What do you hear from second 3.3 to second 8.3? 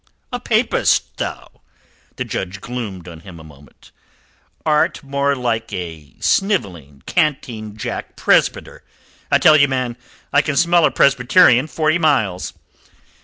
a moment. "Art more like a snivelling, canting Jack